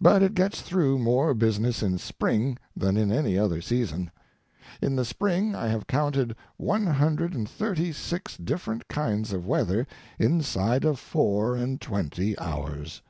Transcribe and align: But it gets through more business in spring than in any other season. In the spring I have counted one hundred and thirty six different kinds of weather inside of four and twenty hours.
But 0.00 0.22
it 0.22 0.32
gets 0.32 0.62
through 0.62 0.96
more 0.98 1.34
business 1.34 1.82
in 1.82 1.98
spring 1.98 2.58
than 2.74 2.96
in 2.96 3.12
any 3.12 3.36
other 3.36 3.60
season. 3.60 4.10
In 4.80 4.96
the 4.96 5.04
spring 5.04 5.54
I 5.54 5.68
have 5.68 5.86
counted 5.86 6.34
one 6.56 6.86
hundred 6.86 7.34
and 7.34 7.46
thirty 7.46 7.92
six 7.92 8.38
different 8.38 8.88
kinds 8.88 9.34
of 9.34 9.46
weather 9.46 9.86
inside 10.18 10.86
of 10.86 10.98
four 10.98 11.56
and 11.56 11.78
twenty 11.78 12.38
hours. 12.38 13.02